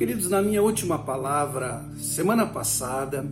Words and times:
Queridos, 0.00 0.30
na 0.30 0.40
minha 0.40 0.62
última 0.62 0.98
palavra, 0.98 1.84
semana 1.98 2.46
passada, 2.46 3.22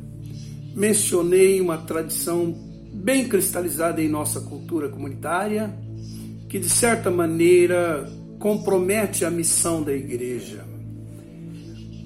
mencionei 0.76 1.62
uma 1.62 1.78
tradição 1.78 2.54
bem 2.92 3.26
cristalizada 3.26 4.02
em 4.02 4.08
nossa 4.10 4.38
cultura 4.42 4.90
comunitária, 4.90 5.74
que 6.46 6.58
de 6.58 6.68
certa 6.68 7.10
maneira 7.10 8.06
compromete 8.38 9.24
a 9.24 9.30
missão 9.30 9.82
da 9.82 9.94
igreja. 9.94 10.62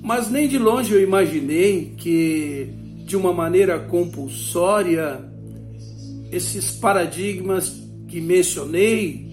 Mas 0.01 0.31
nem 0.31 0.47
de 0.47 0.61
longe 0.61 0.95
eu 0.95 1.03
imaginei 1.03 1.97
que, 1.99 2.69
de 3.05 3.17
uma 3.17 3.33
maneira 3.33 3.81
compulsória, 3.81 5.29
esses 6.31 6.71
paradigmas 6.71 7.83
que 8.07 8.21
mencionei 8.21 9.27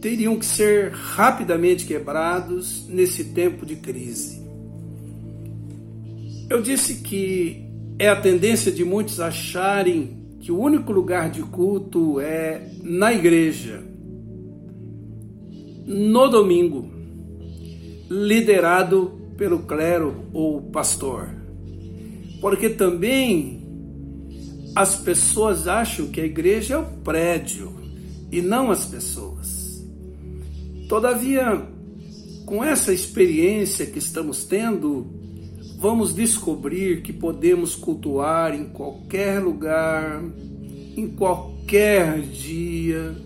teriam 0.00 0.36
que 0.36 0.44
ser 0.44 0.90
rapidamente 0.90 1.86
quebrados 1.86 2.84
nesse 2.88 3.26
tempo 3.26 3.64
de 3.64 3.76
crise. 3.76 4.41
Eu 6.52 6.60
disse 6.60 6.96
que 6.96 7.64
é 7.98 8.10
a 8.10 8.20
tendência 8.20 8.70
de 8.70 8.84
muitos 8.84 9.20
acharem 9.20 10.36
que 10.38 10.52
o 10.52 10.60
único 10.60 10.92
lugar 10.92 11.30
de 11.30 11.40
culto 11.40 12.20
é 12.20 12.70
na 12.82 13.10
igreja, 13.10 13.82
no 15.86 16.28
domingo, 16.28 16.90
liderado 18.10 19.18
pelo 19.34 19.60
clero 19.60 20.26
ou 20.30 20.60
pastor. 20.60 21.30
Porque 22.38 22.68
também 22.68 23.66
as 24.76 24.94
pessoas 24.94 25.66
acham 25.66 26.08
que 26.08 26.20
a 26.20 26.26
igreja 26.26 26.74
é 26.74 26.78
o 26.78 26.84
prédio 27.02 27.72
e 28.30 28.42
não 28.42 28.70
as 28.70 28.84
pessoas. 28.84 29.82
Todavia, 30.86 31.66
com 32.44 32.62
essa 32.62 32.92
experiência 32.92 33.86
que 33.86 33.98
estamos 33.98 34.44
tendo, 34.44 35.21
vamos 35.82 36.14
descobrir 36.14 37.02
que 37.02 37.12
podemos 37.12 37.74
cultuar 37.74 38.54
em 38.54 38.66
qualquer 38.66 39.40
lugar, 39.40 40.22
em 40.96 41.08
qualquer 41.08 42.20
dia, 42.20 43.16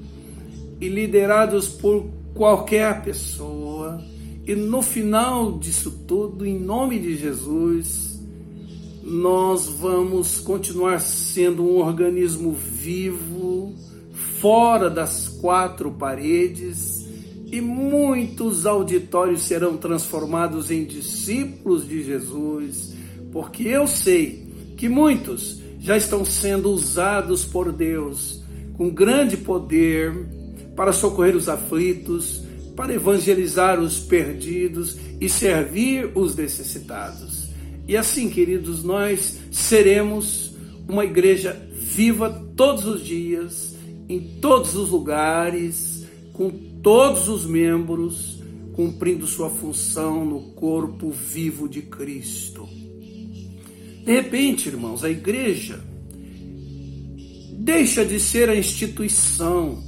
e 0.81 0.89
liderados 0.89 1.69
por 1.69 2.07
qualquer 2.33 3.03
pessoa. 3.03 4.03
E 4.47 4.55
no 4.55 4.81
final 4.81 5.59
disso 5.59 6.03
tudo, 6.09 6.47
em 6.47 6.59
nome 6.59 6.99
de 6.99 7.19
Jesus, 7.19 8.19
nós 9.03 9.67
vamos 9.67 10.41
continuar 10.41 11.03
sendo 11.03 11.63
um 11.63 11.77
organismo 11.77 12.53
vivo, 12.53 13.75
fora 14.41 14.89
das 14.89 15.29
quatro 15.29 15.91
paredes 15.91 16.96
e 17.57 17.61
muitos 17.61 18.67
auditórios 18.67 19.41
serão 19.43 19.79
transformados 19.79 20.71
em 20.71 20.85
discípulos 20.85 21.89
de 21.89 22.05
Jesus, 22.05 22.93
porque 23.33 23.63
eu 23.63 23.87
sei 23.87 24.45
que 24.77 24.91
muitos 24.91 25.63
já 25.81 25.97
estão 25.97 26.23
sendo 26.23 26.71
usados 26.71 27.47
por 27.47 27.73
Deus 27.73 28.43
com 28.75 28.91
grande 28.91 29.39
poder 29.39 30.13
para 30.77 30.93
socorrer 30.93 31.35
os 31.35 31.49
aflitos, 31.49 32.43
para 32.77 32.93
evangelizar 32.93 33.81
os 33.81 33.99
perdidos 34.01 34.99
e 35.19 35.27
servir 35.27 36.11
os 36.15 36.37
necessitados. 36.37 37.49
E 37.89 37.97
assim, 37.97 38.29
queridos, 38.29 38.85
nós 38.85 39.39
seremos 39.51 40.55
uma 40.87 41.07
igreja 41.07 41.59
viva 41.73 42.29
todos 42.55 42.85
os 42.85 43.03
dias, 43.03 43.75
em 44.11 44.21
todos 44.43 44.77
os 44.77 44.91
lugares, 44.91 46.05
com 46.35 46.66
todos 46.87 47.29
os 47.29 47.45
membros 47.45 48.41
cumprindo 48.73 49.27
sua 49.27 49.51
função 49.51 50.25
no 50.25 50.53
corpo 50.53 51.11
vivo 51.11 51.69
de 51.69 51.83
Cristo. 51.83 52.65
De 54.05 54.13
repente, 54.13 54.69
irmãos, 54.69 55.03
a 55.03 55.11
igreja 55.11 55.81
deixa 57.55 58.05
de 58.05 58.21
ser 58.21 58.49
a 58.49 58.55
instituição 58.55 59.83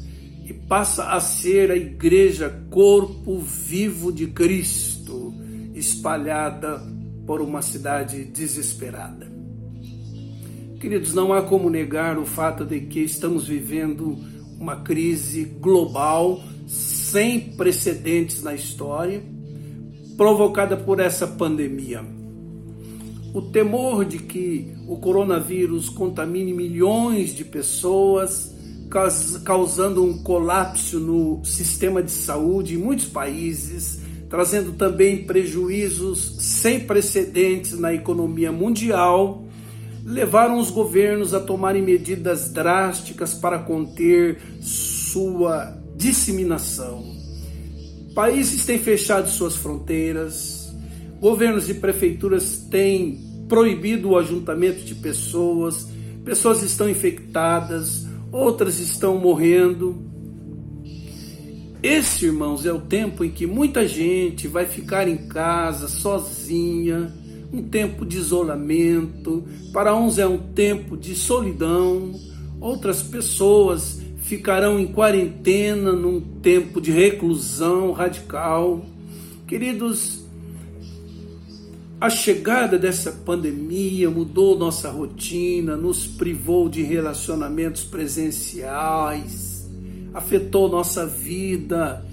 e 0.45 0.53
passa 0.53 1.13
a 1.13 1.21
ser 1.21 1.71
a 1.71 1.77
igreja 1.77 2.51
corpo 2.69 3.39
vivo 3.39 4.11
de 4.11 4.27
Cristo, 4.27 5.33
espalhada 5.77 6.83
por 7.25 7.41
uma 7.41 7.63
cidade 7.63 8.25
desesperada. 8.25 9.31
Queridos, 10.81 11.15
não 11.15 11.33
há 11.33 11.43
como 11.43 11.71
negar 11.71 12.19
o 12.19 12.27
fato 12.27 12.65
de 12.65 12.81
que 12.81 12.99
estamos 12.99 13.47
vivendo 13.47 14.19
uma 14.59 14.81
crise 14.81 15.45
global 15.45 16.43
sem 17.11 17.41
precedentes 17.41 18.43
na 18.43 18.55
história, 18.55 19.23
provocada 20.17 20.77
por 20.77 21.01
essa 21.01 21.27
pandemia. 21.27 22.05
O 23.33 23.41
temor 23.41 24.05
de 24.05 24.19
que 24.19 24.75
o 24.87 24.97
coronavírus 24.97 25.89
contamine 25.89 26.53
milhões 26.53 27.35
de 27.35 27.45
pessoas, 27.45 28.55
causando 29.45 30.05
um 30.05 30.23
colapso 30.23 30.99
no 30.99 31.45
sistema 31.45 32.03
de 32.03 32.11
saúde 32.11 32.75
em 32.75 32.79
muitos 32.79 33.07
países, 33.07 34.01
trazendo 34.29 34.73
também 34.73 35.25
prejuízos 35.25 36.37
sem 36.41 36.81
precedentes 36.81 37.79
na 37.79 37.95
economia 37.95 38.53
mundial, 38.53 39.45
levaram 40.05 40.59
os 40.59 40.71
governos 40.71 41.33
a 41.33 41.41
tomarem 41.41 41.83
medidas 41.83 42.51
drásticas 42.51 43.35
para 43.35 43.59
conter 43.59 44.39
sua 44.61 45.78
disseminação. 45.99 47.05
Países 48.15 48.65
têm 48.65 48.79
fechado 48.79 49.29
suas 49.29 49.57
fronteiras, 49.57 50.73
governos 51.21 51.69
e 51.69 51.75
prefeituras 51.75 52.59
têm 52.71 53.19
proibido 53.49 54.11
o 54.11 54.17
ajuntamento 54.17 54.85
de 54.85 54.95
pessoas, 54.95 55.89
pessoas 56.25 56.63
estão 56.63 56.89
infectadas, 56.89 58.07
outras 58.31 58.79
estão 58.79 59.19
morrendo. 59.19 59.97
Esse, 61.83 62.27
irmãos, 62.27 62.65
é 62.65 62.73
o 62.73 62.81
tempo 62.81 63.25
em 63.25 63.31
que 63.31 63.47
muita 63.47 63.87
gente 63.87 64.47
vai 64.47 64.67
ficar 64.67 65.09
em 65.09 65.29
casa 65.29 65.89
sozinha, 65.89 67.13
um 67.53 67.63
tempo 67.63 68.05
de 68.05 68.19
isolamento, 68.19 69.45
para 69.73 69.97
uns 69.97 70.19
é 70.19 70.27
um 70.27 70.39
tempo 70.39 70.97
de 70.97 71.15
solidão, 71.15 72.13
outras 72.61 73.03
pessoas 73.03 74.01
ficarão 74.29 74.79
em 74.79 74.87
quarentena 74.87 75.91
num 75.91 76.21
tempo 76.21 76.83
de 76.83 76.93
reclusão 76.93 77.93
radical. 77.93 78.85
Queridos, 79.47 80.23
a 81.99 82.11
chegada 82.11 82.79
dessa 82.79 83.11
pandemia 83.11 84.11
mudou 84.11 84.59
nossa 84.59 84.91
rotina, 84.91 85.79
nos 85.79 86.07
privou 86.07 86.69
de 86.69 86.83
relacionamentos 86.83 87.85
presenciais, 87.85 89.67
afetou 90.13 90.69
nossa 90.69 91.07
vida 91.07 92.05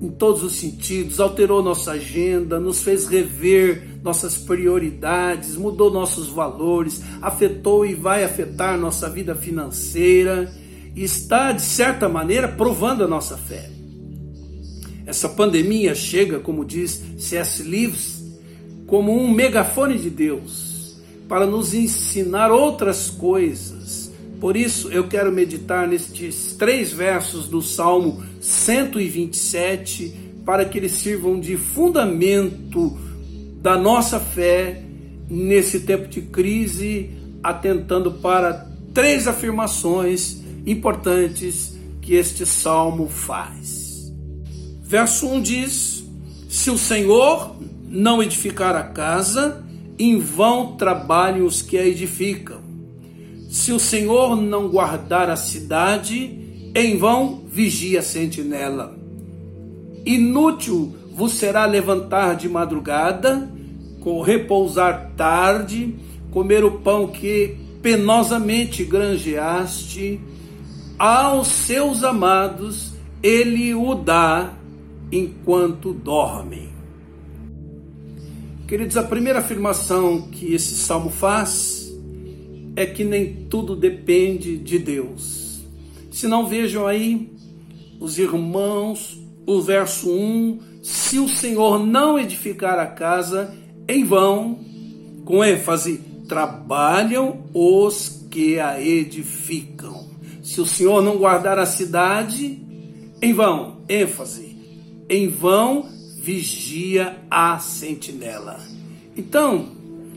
em 0.00 0.10
todos 0.10 0.44
os 0.44 0.52
sentidos, 0.52 1.18
alterou 1.18 1.60
nossa 1.60 1.92
agenda, 1.92 2.60
nos 2.60 2.82
fez 2.82 3.08
rever 3.08 3.98
nossas 4.00 4.38
prioridades, 4.38 5.56
mudou 5.56 5.90
nossos 5.90 6.28
valores, 6.28 7.02
afetou 7.20 7.84
e 7.84 7.94
vai 7.94 8.22
afetar 8.22 8.78
nossa 8.78 9.10
vida 9.10 9.34
financeira 9.34 10.62
está, 10.94 11.52
de 11.52 11.62
certa 11.62 12.08
maneira, 12.08 12.48
provando 12.48 13.04
a 13.04 13.08
nossa 13.08 13.36
fé. 13.36 13.70
Essa 15.06 15.28
pandemia 15.28 15.94
chega, 15.94 16.38
como 16.38 16.64
diz 16.64 17.02
C.S. 17.18 17.62
Lewis, 17.62 18.24
como 18.86 19.16
um 19.16 19.30
megafone 19.30 19.98
de 19.98 20.10
Deus 20.10 20.96
para 21.28 21.46
nos 21.46 21.74
ensinar 21.74 22.50
outras 22.50 23.10
coisas. 23.10 24.12
Por 24.40 24.56
isso, 24.56 24.88
eu 24.90 25.08
quero 25.08 25.32
meditar 25.32 25.88
nestes 25.88 26.54
três 26.58 26.92
versos 26.92 27.48
do 27.48 27.62
Salmo 27.62 28.22
127 28.40 30.24
para 30.44 30.64
que 30.64 30.78
eles 30.78 30.92
sirvam 30.92 31.40
de 31.40 31.56
fundamento 31.56 32.96
da 33.62 33.78
nossa 33.78 34.20
fé 34.20 34.82
nesse 35.28 35.80
tempo 35.80 36.06
de 36.06 36.20
crise, 36.20 37.10
atentando 37.42 38.12
para 38.12 38.68
três 38.92 39.26
afirmações 39.26 40.43
importantes 40.66 41.76
que 42.00 42.14
este 42.14 42.44
salmo 42.44 43.08
faz. 43.08 44.12
Verso 44.82 45.26
1 45.26 45.42
diz: 45.42 46.04
Se 46.48 46.70
o 46.70 46.78
Senhor 46.78 47.56
não 47.88 48.22
edificar 48.22 48.76
a 48.76 48.82
casa, 48.82 49.64
em 49.98 50.18
vão 50.18 50.76
trabalham 50.76 51.46
os 51.46 51.62
que 51.62 51.78
a 51.78 51.86
edificam. 51.86 52.62
Se 53.48 53.72
o 53.72 53.78
Senhor 53.78 54.36
não 54.36 54.68
guardar 54.68 55.30
a 55.30 55.36
cidade, 55.36 56.70
em 56.74 56.96
vão 56.96 57.44
vigia 57.46 58.00
a 58.00 58.02
sentinela. 58.02 58.98
Inútil 60.04 60.94
vos 61.14 61.34
será 61.34 61.64
levantar 61.64 62.34
de 62.34 62.48
madrugada, 62.48 63.48
repousar 64.24 65.12
tarde, 65.16 65.94
comer 66.30 66.64
o 66.64 66.72
pão 66.80 67.06
que 67.06 67.56
penosamente 67.80 68.84
granjeaste, 68.84 70.20
aos 70.98 71.48
seus 71.48 72.04
amados 72.04 72.92
ele 73.22 73.74
o 73.74 73.94
dá 73.94 74.54
enquanto 75.10 75.92
dormem. 75.92 76.68
Queridos, 78.66 78.96
a 78.96 79.02
primeira 79.02 79.38
afirmação 79.38 80.22
que 80.22 80.52
esse 80.52 80.74
salmo 80.74 81.10
faz 81.10 81.92
é 82.76 82.86
que 82.86 83.04
nem 83.04 83.46
tudo 83.48 83.76
depende 83.76 84.56
de 84.56 84.78
Deus. 84.78 85.64
Se 86.10 86.26
não 86.26 86.46
vejam 86.46 86.86
aí 86.86 87.32
os 88.00 88.18
irmãos, 88.18 89.18
o 89.46 89.60
verso 89.60 90.10
1, 90.10 90.58
se 90.82 91.18
o 91.18 91.28
Senhor 91.28 91.78
não 91.78 92.18
edificar 92.18 92.78
a 92.78 92.86
casa, 92.86 93.54
em 93.88 94.04
vão, 94.04 94.58
com 95.24 95.44
ênfase, 95.44 96.00
trabalham 96.28 97.44
os 97.52 98.26
que 98.30 98.58
a 98.58 98.80
edificam. 98.80 100.03
Se 100.44 100.60
o 100.60 100.66
Senhor 100.66 101.02
não 101.02 101.16
guardar 101.16 101.58
a 101.58 101.64
cidade, 101.64 102.60
em 103.20 103.32
vão, 103.32 103.78
ênfase, 103.88 104.54
em 105.08 105.26
vão 105.26 105.88
vigia 106.20 107.16
a 107.30 107.58
sentinela. 107.58 108.60
Então, 109.16 109.72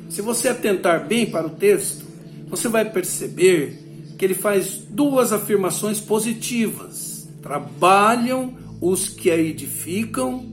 se 0.10 0.22
você 0.22 0.50
atentar 0.50 1.08
bem 1.08 1.26
para 1.26 1.48
o 1.48 1.52
texto, 1.52 2.06
você 2.50 2.68
vai 2.68 2.92
perceber 2.92 4.14
que 4.18 4.26
ele 4.26 4.34
faz 4.34 4.82
duas 4.90 5.32
afirmações 5.32 6.02
positivas. 6.02 7.30
Trabalham 7.42 8.54
os 8.82 9.08
que 9.08 9.32
a 9.32 9.38
edificam 9.38 10.46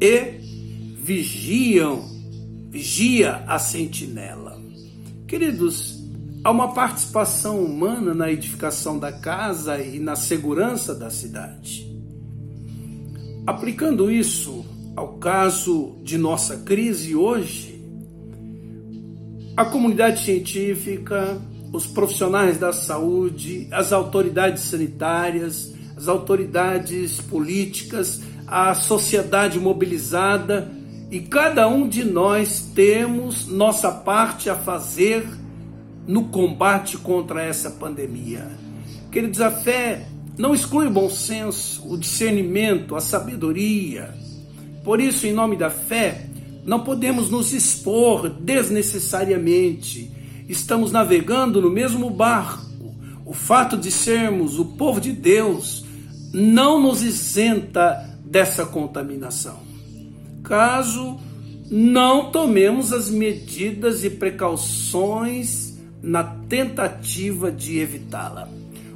e 0.00 0.40
vigiam, 0.96 2.04
vigia 2.70 3.44
a 3.46 3.60
sentinela. 3.60 4.60
Queridos, 5.28 6.01
há 6.44 6.50
uma 6.50 6.72
participação 6.72 7.62
humana 7.62 8.12
na 8.12 8.30
edificação 8.30 8.98
da 8.98 9.12
casa 9.12 9.80
e 9.80 9.98
na 9.98 10.16
segurança 10.16 10.94
da 10.94 11.10
cidade. 11.10 11.88
Aplicando 13.46 14.10
isso 14.10 14.64
ao 14.96 15.14
caso 15.14 15.96
de 16.02 16.18
nossa 16.18 16.58
crise 16.58 17.14
hoje, 17.14 17.80
a 19.56 19.64
comunidade 19.64 20.24
científica, 20.24 21.40
os 21.72 21.86
profissionais 21.86 22.58
da 22.58 22.72
saúde, 22.72 23.68
as 23.70 23.92
autoridades 23.92 24.64
sanitárias, 24.64 25.72
as 25.96 26.08
autoridades 26.08 27.20
políticas, 27.20 28.20
a 28.46 28.74
sociedade 28.74 29.58
mobilizada 29.60 30.70
e 31.10 31.20
cada 31.20 31.68
um 31.68 31.88
de 31.88 32.04
nós 32.04 32.70
temos 32.74 33.46
nossa 33.46 33.90
parte 33.92 34.50
a 34.50 34.56
fazer 34.56 35.26
no 36.06 36.24
combate 36.24 36.98
contra 36.98 37.42
essa 37.42 37.70
pandemia. 37.70 38.50
Queridos, 39.10 39.40
a 39.40 39.50
fé 39.50 40.06
não 40.36 40.54
exclui 40.54 40.86
o 40.86 40.90
bom 40.90 41.08
senso, 41.08 41.86
o 41.88 41.98
discernimento, 41.98 42.96
a 42.96 43.00
sabedoria. 43.00 44.14
Por 44.82 45.00
isso, 45.00 45.26
em 45.26 45.32
nome 45.32 45.56
da 45.56 45.70
fé, 45.70 46.26
não 46.64 46.80
podemos 46.80 47.30
nos 47.30 47.52
expor 47.52 48.28
desnecessariamente. 48.28 50.10
Estamos 50.48 50.90
navegando 50.90 51.60
no 51.60 51.70
mesmo 51.70 52.10
barco. 52.10 52.94
O 53.24 53.34
fato 53.34 53.76
de 53.76 53.90
sermos 53.90 54.58
o 54.58 54.64
povo 54.64 55.00
de 55.00 55.12
Deus 55.12 55.84
não 56.32 56.80
nos 56.80 57.02
isenta 57.02 58.18
dessa 58.24 58.64
contaminação. 58.64 59.60
Caso 60.42 61.18
não 61.70 62.30
tomemos 62.30 62.92
as 62.92 63.08
medidas 63.08 64.04
e 64.04 64.10
precauções 64.10 65.71
na 66.02 66.24
tentativa 66.24 67.50
de 67.52 67.78
evitá-la. 67.78 68.48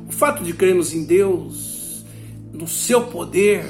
O 0.09 0.13
fato 0.13 0.43
de 0.43 0.53
crermos 0.53 0.93
em 0.93 1.05
Deus, 1.05 2.05
no 2.53 2.67
seu 2.67 3.07
poder, 3.07 3.65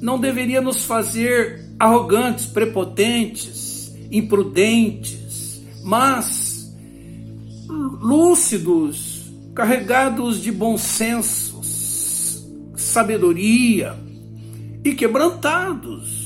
não 0.00 0.18
deveria 0.18 0.60
nos 0.60 0.84
fazer 0.84 1.64
arrogantes, 1.78 2.46
prepotentes, 2.46 3.92
imprudentes, 4.10 5.62
mas 5.84 6.74
lúcidos, 7.68 9.32
carregados 9.54 10.40
de 10.40 10.50
bom 10.52 10.78
senso, 10.78 11.60
sabedoria 12.76 13.94
e 14.84 14.94
quebrantados. 14.94 16.16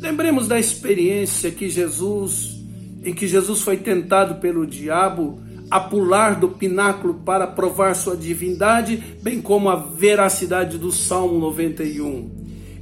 Lembremos 0.00 0.48
da 0.48 0.58
experiência 0.58 1.50
que 1.50 1.68
Jesus, 1.68 2.51
em 3.04 3.12
que 3.12 3.26
Jesus 3.26 3.62
foi 3.62 3.76
tentado 3.76 4.36
pelo 4.36 4.66
diabo 4.66 5.40
a 5.70 5.80
pular 5.80 6.38
do 6.38 6.50
pináculo 6.50 7.14
para 7.14 7.46
provar 7.46 7.94
sua 7.94 8.14
divindade, 8.14 9.02
bem 9.22 9.40
como 9.40 9.70
a 9.70 9.76
veracidade 9.76 10.76
do 10.76 10.92
Salmo 10.92 11.38
91. 11.38 12.30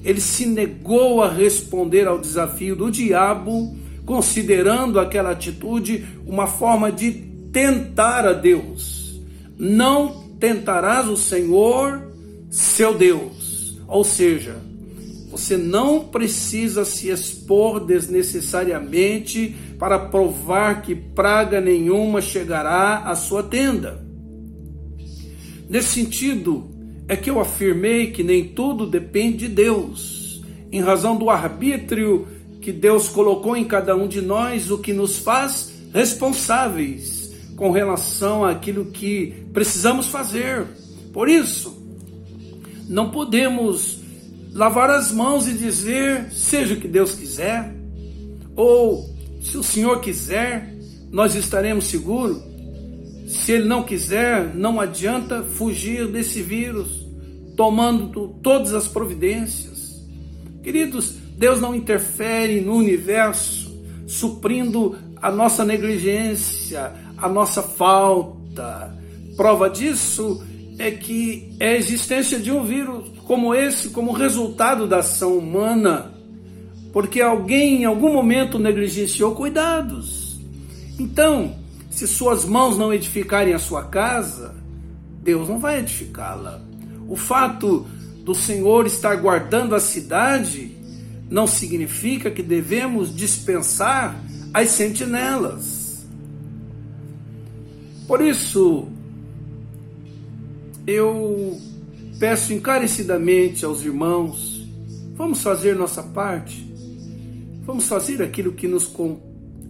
Ele 0.04 0.20
se 0.20 0.44
negou 0.44 1.22
a 1.22 1.30
responder 1.30 2.08
ao 2.08 2.18
desafio 2.18 2.74
do 2.74 2.90
diabo, 2.90 3.76
considerando 4.04 4.98
aquela 4.98 5.30
atitude 5.30 6.04
uma 6.26 6.48
forma 6.48 6.90
de 6.90 7.12
tentar 7.52 8.26
a 8.26 8.32
Deus. 8.32 9.20
Não 9.56 10.24
tentarás 10.40 11.06
o 11.06 11.16
Senhor, 11.16 12.02
seu 12.50 12.92
Deus. 12.94 13.78
Ou 13.86 14.02
seja, 14.02 14.56
você 15.30 15.56
não 15.56 16.00
precisa 16.00 16.84
se 16.84 17.08
expor 17.08 17.78
desnecessariamente 17.84 19.54
para 19.80 19.98
provar 19.98 20.82
que 20.82 20.94
praga 20.94 21.58
nenhuma 21.58 22.20
chegará 22.20 22.98
à 22.98 23.16
sua 23.16 23.42
tenda. 23.42 24.04
Nesse 25.70 25.88
sentido, 25.88 26.68
é 27.08 27.16
que 27.16 27.30
eu 27.30 27.40
afirmei 27.40 28.10
que 28.10 28.22
nem 28.22 28.44
tudo 28.44 28.86
depende 28.86 29.48
de 29.48 29.48
Deus, 29.48 30.44
em 30.70 30.82
razão 30.82 31.16
do 31.16 31.30
arbítrio 31.30 32.28
que 32.60 32.70
Deus 32.70 33.08
colocou 33.08 33.56
em 33.56 33.64
cada 33.64 33.96
um 33.96 34.06
de 34.06 34.20
nós, 34.20 34.70
o 34.70 34.76
que 34.76 34.92
nos 34.92 35.16
faz 35.16 35.72
responsáveis 35.94 37.32
com 37.56 37.70
relação 37.70 38.44
àquilo 38.44 38.84
que 38.84 39.46
precisamos 39.50 40.08
fazer. 40.08 40.66
Por 41.10 41.26
isso, 41.26 41.82
não 42.86 43.10
podemos 43.10 43.98
lavar 44.52 44.90
as 44.90 45.10
mãos 45.10 45.48
e 45.48 45.54
dizer, 45.54 46.30
seja 46.32 46.74
o 46.74 46.80
que 46.80 46.86
Deus 46.86 47.14
quiser, 47.14 47.74
ou 48.54 49.09
se 49.40 49.56
o 49.56 49.62
Senhor 49.62 50.00
quiser, 50.00 50.74
nós 51.10 51.34
estaremos 51.34 51.86
seguros. 51.86 52.42
Se 53.26 53.52
Ele 53.52 53.64
não 53.64 53.82
quiser, 53.82 54.54
não 54.54 54.80
adianta 54.80 55.42
fugir 55.42 56.06
desse 56.08 56.42
vírus, 56.42 57.06
tomando 57.56 58.36
todas 58.42 58.74
as 58.74 58.86
providências. 58.86 60.04
Queridos, 60.62 61.14
Deus 61.36 61.60
não 61.60 61.74
interfere 61.74 62.60
no 62.60 62.74
universo, 62.74 63.70
suprindo 64.06 64.96
a 65.16 65.30
nossa 65.30 65.64
negligência, 65.64 66.92
a 67.16 67.28
nossa 67.28 67.62
falta. 67.62 68.96
Prova 69.36 69.70
disso 69.70 70.44
é 70.78 70.90
que 70.90 71.54
é 71.60 71.70
a 71.70 71.76
existência 71.76 72.38
de 72.38 72.50
um 72.50 72.64
vírus 72.64 73.10
como 73.26 73.54
esse, 73.54 73.90
como 73.90 74.12
resultado 74.12 74.86
da 74.86 74.98
ação 74.98 75.36
humana, 75.38 76.09
porque 76.92 77.20
alguém 77.20 77.82
em 77.82 77.84
algum 77.84 78.12
momento 78.12 78.58
negligenciou 78.58 79.34
cuidados. 79.34 80.40
Então, 80.98 81.56
se 81.90 82.06
suas 82.06 82.44
mãos 82.44 82.76
não 82.76 82.92
edificarem 82.92 83.54
a 83.54 83.58
sua 83.58 83.84
casa, 83.84 84.54
Deus 85.22 85.48
não 85.48 85.58
vai 85.58 85.80
edificá-la. 85.80 86.60
O 87.08 87.16
fato 87.16 87.86
do 88.24 88.34
Senhor 88.34 88.86
estar 88.86 89.16
guardando 89.16 89.74
a 89.74 89.80
cidade 89.80 90.76
não 91.28 91.46
significa 91.46 92.30
que 92.30 92.42
devemos 92.42 93.14
dispensar 93.14 94.16
as 94.52 94.70
sentinelas. 94.70 96.06
Por 98.06 98.20
isso, 98.20 98.88
eu 100.86 101.56
peço 102.18 102.52
encarecidamente 102.52 103.64
aos 103.64 103.82
irmãos, 103.82 104.66
vamos 105.14 105.42
fazer 105.42 105.76
nossa 105.76 106.02
parte, 106.02 106.69
vamos 107.70 107.86
fazer 107.86 108.20
aquilo 108.20 108.50
que 108.50 108.66
nos, 108.66 108.92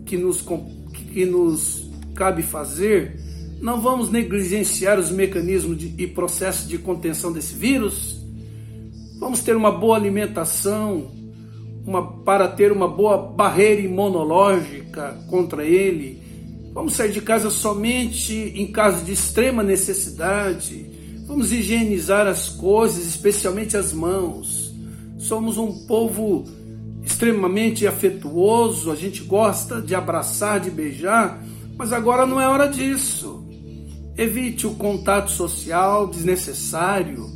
que 0.06 0.16
nos, 0.16 0.42
que 1.12 1.26
nos 1.26 1.86
cabe 2.14 2.42
fazer, 2.42 3.20
não 3.60 3.78
vamos 3.78 4.10
negligenciar 4.10 4.98
os 4.98 5.10
mecanismos 5.10 5.76
de, 5.76 6.02
e 6.02 6.06
processos 6.06 6.66
de 6.66 6.78
contenção 6.78 7.30
desse 7.30 7.54
vírus, 7.54 8.18
vamos 9.18 9.40
ter 9.40 9.54
uma 9.54 9.70
boa 9.70 9.96
alimentação, 9.96 11.10
uma, 11.84 12.22
para 12.22 12.48
ter 12.48 12.72
uma 12.72 12.88
boa 12.88 13.18
barreira 13.18 13.82
imunológica 13.82 15.18
contra 15.28 15.62
ele, 15.62 16.22
vamos 16.72 16.94
sair 16.94 17.12
de 17.12 17.20
casa 17.20 17.50
somente 17.50 18.32
em 18.32 18.72
caso 18.72 19.04
de 19.04 19.12
extrema 19.12 19.62
necessidade, 19.62 20.88
Vamos 21.26 21.52
higienizar 21.52 22.26
as 22.26 22.48
coisas, 22.48 23.06
especialmente 23.06 23.76
as 23.76 23.92
mãos. 23.92 24.74
Somos 25.16 25.58
um 25.58 25.86
povo 25.86 26.44
extremamente 27.20 27.86
afetuoso, 27.86 28.90
a 28.90 28.96
gente 28.96 29.24
gosta 29.24 29.82
de 29.82 29.94
abraçar, 29.94 30.58
de 30.58 30.70
beijar, 30.70 31.44
mas 31.76 31.92
agora 31.92 32.24
não 32.24 32.40
é 32.40 32.48
hora 32.48 32.66
disso. 32.66 33.44
Evite 34.16 34.66
o 34.66 34.74
contato 34.74 35.30
social 35.30 36.06
desnecessário, 36.06 37.30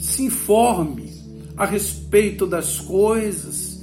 se 0.00 0.24
informe 0.24 1.12
a 1.56 1.64
respeito 1.64 2.48
das 2.48 2.80
coisas, 2.80 3.80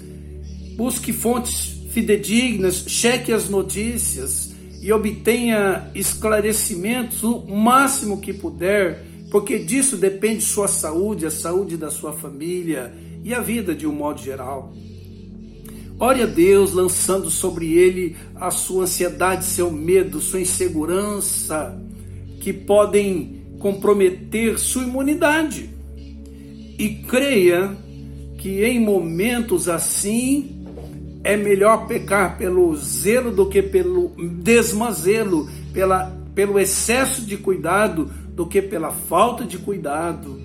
busque 0.76 1.14
fontes 1.14 1.88
fidedignas, 1.90 2.84
cheque 2.86 3.32
as 3.32 3.48
notícias 3.48 4.54
e 4.82 4.92
obtenha 4.92 5.90
esclarecimentos 5.96 7.24
o 7.24 7.48
máximo 7.48 8.20
que 8.20 8.34
puder, 8.34 9.06
porque 9.32 9.58
disso 9.58 9.96
depende 9.96 10.44
sua 10.44 10.68
saúde, 10.68 11.26
a 11.26 11.32
saúde 11.32 11.78
da 11.78 11.90
sua 11.90 12.12
família 12.12 12.94
e 13.24 13.34
a 13.34 13.40
vida 13.40 13.74
de 13.74 13.88
um 13.88 13.94
modo 13.94 14.22
geral. 14.22 14.74
Ore 15.98 16.24
a 16.24 16.26
Deus, 16.26 16.74
lançando 16.74 17.30
sobre 17.30 17.74
ele 17.74 18.18
a 18.36 18.52
sua 18.52 18.84
ansiedade, 18.84 19.46
seu 19.46 19.72
medo, 19.72 20.20
sua 20.20 20.42
insegurança, 20.42 21.82
que 22.42 22.52
podem 22.52 23.42
comprometer 23.60 24.60
sua 24.60 24.84
imunidade. 24.84 25.70
E 26.78 26.90
creia 27.08 27.76
que 28.38 28.64
em 28.64 28.80
momentos 28.80 29.70
assim 29.70 30.68
é 31.24 31.38
melhor 31.38 31.88
pecar 31.88 32.38
pelo 32.38 32.76
zelo 32.76 33.32
do 33.32 33.48
que 33.48 33.62
pelo 33.62 34.10
desmazelo, 34.44 35.50
pela, 35.74 36.16
pelo 36.36 36.60
excesso 36.60 37.22
de 37.22 37.38
cuidado 37.38 38.12
do 38.36 38.46
que 38.46 38.62
pela 38.62 38.92
falta 38.92 39.46
de 39.46 39.58
cuidado. 39.58 40.45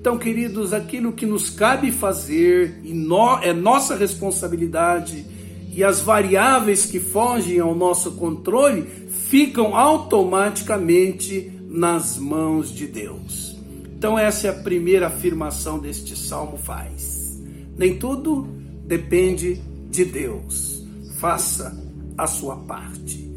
Então, 0.00 0.16
queridos, 0.16 0.72
aquilo 0.72 1.12
que 1.12 1.26
nos 1.26 1.50
cabe 1.50 1.92
fazer 1.92 2.80
e 2.82 2.94
no, 2.94 3.38
é 3.42 3.52
nossa 3.52 3.94
responsabilidade 3.94 5.26
e 5.74 5.84
as 5.84 6.00
variáveis 6.00 6.86
que 6.86 6.98
fogem 6.98 7.60
ao 7.60 7.74
nosso 7.74 8.12
controle 8.12 8.86
ficam 9.28 9.76
automaticamente 9.76 11.52
nas 11.68 12.16
mãos 12.16 12.74
de 12.74 12.86
Deus. 12.86 13.54
Então, 13.94 14.18
essa 14.18 14.46
é 14.46 14.50
a 14.50 14.54
primeira 14.54 15.08
afirmação 15.08 15.78
deste 15.78 16.16
salmo 16.16 16.56
faz. 16.56 17.38
Nem 17.76 17.98
tudo 17.98 18.48
depende 18.86 19.60
de 19.90 20.06
Deus. 20.06 20.82
Faça 21.18 21.78
a 22.16 22.26
sua 22.26 22.56
parte. 22.56 23.30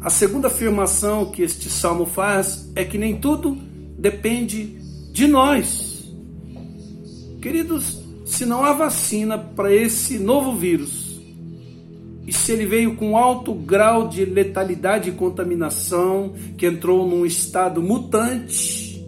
A 0.00 0.08
segunda 0.08 0.46
afirmação 0.48 1.26
que 1.30 1.42
este 1.42 1.68
salmo 1.68 2.06
faz 2.06 2.70
é 2.74 2.86
que 2.86 2.96
nem 2.96 3.20
tudo 3.20 3.54
depende 3.98 4.78
de 5.12 5.26
nós. 5.26 5.85
Queridos, 7.46 8.00
se 8.24 8.44
não 8.44 8.64
há 8.64 8.72
vacina 8.72 9.38
para 9.38 9.72
esse 9.72 10.18
novo 10.18 10.56
vírus, 10.56 11.20
e 12.26 12.32
se 12.32 12.50
ele 12.50 12.66
veio 12.66 12.96
com 12.96 13.16
alto 13.16 13.54
grau 13.54 14.08
de 14.08 14.24
letalidade 14.24 15.10
e 15.10 15.12
contaminação, 15.12 16.34
que 16.58 16.66
entrou 16.66 17.08
num 17.08 17.24
estado 17.24 17.80
mutante, 17.80 19.00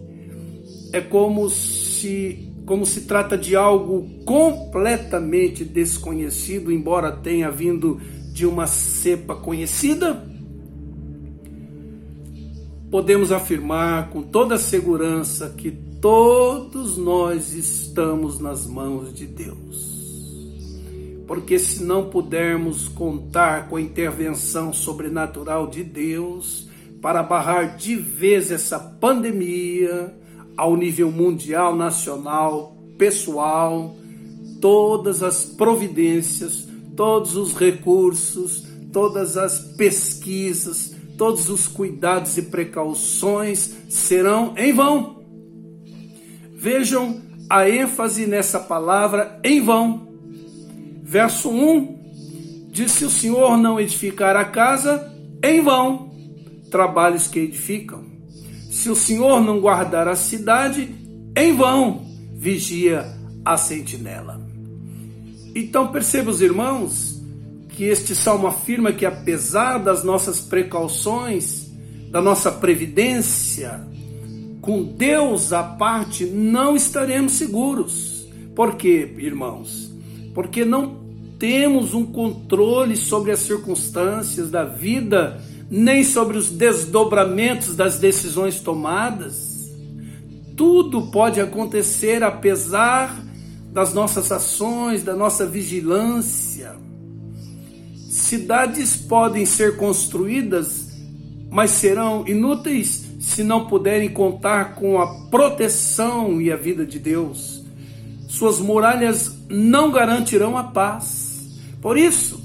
é 0.93 1.01
como 1.01 1.51
se 1.51 2.49
como 2.65 2.87
se 2.87 3.07
trata 3.07 3.37
de 3.37 3.57
algo 3.57 4.09
completamente 4.25 5.65
desconhecido, 5.65 6.71
embora 6.71 7.11
tenha 7.11 7.51
vindo 7.51 8.01
de 8.33 8.47
uma 8.47 8.69
cepa 8.69 9.35
conhecida, 9.35 10.25
podemos 12.89 13.33
afirmar 13.33 14.11
com 14.11 14.23
toda 14.23 14.57
segurança 14.59 15.53
que 15.57 15.88
todos 16.01 16.97
nós 16.97 17.53
estamos 17.53 18.39
nas 18.39 18.67
mãos 18.67 19.13
de 19.13 19.27
Deus. 19.27 19.99
Porque 21.27 21.59
se 21.59 21.83
não 21.83 22.09
pudermos 22.09 22.89
contar 22.89 23.69
com 23.69 23.77
a 23.77 23.81
intervenção 23.81 24.73
sobrenatural 24.73 25.67
de 25.67 25.85
Deus 25.85 26.69
para 27.03 27.23
barrar 27.23 27.77
de 27.77 27.97
vez 27.97 28.51
essa 28.51 28.79
pandemia, 28.79 30.15
ao 30.57 30.77
nível 30.77 31.13
mundial, 31.13 31.77
nacional, 31.77 32.77
pessoal, 32.97 33.95
todas 34.61 35.23
as 35.23 35.45
providências, 35.45 36.67
todos 36.97 37.37
os 37.37 37.55
recursos, 37.55 38.65
todas 38.93 39.37
as 39.37 39.61
pesquisas, 39.77 40.97
todos 41.17 41.49
os 41.49 41.69
cuidados 41.69 42.37
e 42.39 42.43
precauções 42.43 43.73
serão 43.89 44.55
em 44.57 44.73
vão. 44.73 45.18
Vejam 46.61 47.21
a 47.49 47.71
ênfase 47.71 48.27
nessa 48.27 48.59
palavra 48.59 49.39
em 49.45 49.63
vão. 49.63 50.09
Verso 51.05 51.49
1 51.51 52.69
diz: 52.73 52.91
Se 52.91 53.05
o 53.05 53.11
Senhor 53.11 53.57
não 53.57 53.79
edificar 53.79 54.35
a 54.35 54.45
casa, 54.45 55.09
em 55.41 55.63
vão 55.63 56.11
trabalhos 56.69 57.29
que 57.29 57.39
edificam. 57.39 58.03
Se 58.73 58.91
o 58.91 58.97
Senhor 58.97 59.41
não 59.41 59.61
guardar 59.61 60.09
a 60.09 60.17
cidade, 60.17 60.93
em 61.37 61.55
vão 61.55 62.05
vigia 62.35 63.07
a 63.45 63.57
sentinela. 63.57 64.45
Então 65.55 65.87
perceba 65.93 66.29
os 66.29 66.43
irmãos 66.43 67.23
que 67.69 67.85
este 67.85 68.17
salmo 68.17 68.49
afirma 68.49 68.91
que 68.91 69.07
apesar 69.07 69.79
das 69.79 70.03
nossas 70.03 70.41
precauções, 70.41 71.69
da 72.11 72.21
nossa 72.21 72.51
previdência, 72.51 73.81
com 74.69 74.83
Deus 74.83 75.51
à 75.55 75.63
parte 75.63 76.27
não 76.27 76.77
estaremos 76.77 77.33
seguros. 77.33 78.29
Por 78.55 78.77
quê, 78.77 79.15
irmãos? 79.17 79.91
Porque 80.35 80.63
não 80.63 80.99
temos 81.39 81.95
um 81.95 82.05
controle 82.05 82.95
sobre 82.95 83.33
as 83.33 83.41
circunstâncias 83.41 84.51
da 84.51 84.65
vida 84.65 85.41
nem 85.71 86.05
sobre 86.05 86.37
os 86.37 86.51
desdobramentos 86.51 87.75
das 87.75 87.99
decisões 87.99 88.61
tomadas. 88.61 89.73
Tudo 90.55 91.11
pode 91.11 91.41
acontecer 91.41 92.23
apesar 92.23 93.25
das 93.73 93.95
nossas 93.95 94.31
ações, 94.31 95.03
da 95.03 95.17
nossa 95.17 95.47
vigilância. 95.47 96.77
Cidades 98.11 98.97
podem 98.97 99.47
ser 99.47 99.79
construídas, 99.79 100.89
mas 101.51 101.71
serão 101.71 102.29
inúteis 102.29 103.08
se 103.19 103.43
não 103.43 103.67
puderem 103.67 104.09
contar 104.09 104.75
com 104.75 105.01
a 105.01 105.07
proteção 105.29 106.41
e 106.41 106.53
a 106.53 106.57
vida 106.57 106.87
de 106.87 106.99
Deus. 106.99 107.65
Suas 108.29 108.61
muralhas 108.61 109.37
não 109.49 109.91
garantirão 109.91 110.57
a 110.57 110.65
paz. 110.65 111.49
Por 111.81 111.99
isso, 111.99 112.41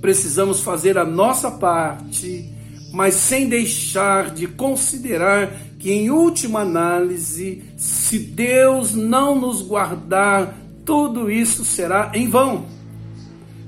precisamos 0.00 0.60
fazer 0.60 0.96
a 0.96 1.04
nossa 1.04 1.50
parte, 1.50 2.50
mas 2.92 3.14
sem 3.14 3.48
deixar 3.48 4.30
de 4.30 4.46
considerar 4.46 5.52
que, 5.78 5.92
em 5.92 6.10
última 6.10 6.60
análise, 6.60 7.62
se 7.76 8.18
Deus 8.18 8.94
não 8.94 9.38
nos 9.38 9.60
guardar, 9.60 10.56
tudo 10.84 11.30
isso 11.30 11.64
será 11.64 12.10
em 12.14 12.28
vão. 12.28 12.66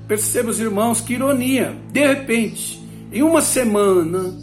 Perceba, 0.07 0.49
os 0.49 0.59
irmãos, 0.59 1.01
que 1.01 1.13
ironia. 1.13 1.75
De 1.91 2.05
repente, 2.07 2.81
em 3.11 3.21
uma 3.21 3.41
semana, 3.41 4.33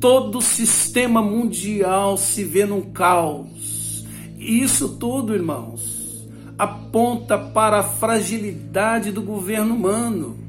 todo 0.00 0.38
o 0.38 0.42
sistema 0.42 1.20
mundial 1.20 2.16
se 2.16 2.44
vê 2.44 2.64
num 2.64 2.82
caos. 2.82 4.06
E 4.38 4.62
isso 4.62 4.90
tudo, 4.90 5.34
irmãos, 5.34 6.28
aponta 6.56 7.36
para 7.38 7.80
a 7.80 7.82
fragilidade 7.82 9.10
do 9.10 9.22
governo 9.22 9.74
humano 9.74 10.48